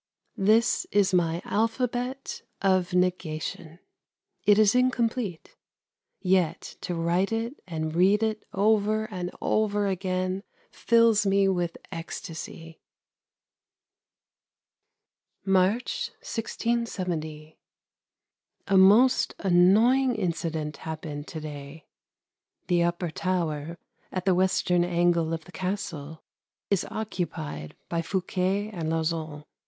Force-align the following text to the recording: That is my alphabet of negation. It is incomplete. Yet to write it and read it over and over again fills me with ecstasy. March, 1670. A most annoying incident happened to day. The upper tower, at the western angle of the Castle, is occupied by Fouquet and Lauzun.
That 0.37 0.85
is 0.91 1.13
my 1.13 1.43
alphabet 1.45 2.41
of 2.59 2.91
negation. 2.95 3.77
It 4.47 4.57
is 4.57 4.73
incomplete. 4.73 5.55
Yet 6.19 6.75
to 6.81 6.95
write 6.95 7.31
it 7.31 7.61
and 7.67 7.93
read 7.93 8.23
it 8.23 8.43
over 8.51 9.05
and 9.11 9.29
over 9.41 9.85
again 9.85 10.41
fills 10.71 11.27
me 11.27 11.47
with 11.49 11.77
ecstasy. 11.91 12.81
March, 15.45 16.09
1670. 16.21 17.59
A 18.67 18.77
most 18.77 19.35
annoying 19.37 20.15
incident 20.15 20.77
happened 20.77 21.27
to 21.27 21.39
day. 21.39 21.85
The 22.65 22.81
upper 22.81 23.11
tower, 23.11 23.77
at 24.11 24.25
the 24.25 24.33
western 24.33 24.83
angle 24.83 25.31
of 25.31 25.45
the 25.45 25.51
Castle, 25.51 26.23
is 26.71 26.87
occupied 26.89 27.75
by 27.87 28.01
Fouquet 28.01 28.71
and 28.71 28.89
Lauzun. 28.89 29.43